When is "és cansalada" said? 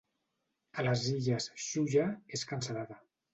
2.39-2.99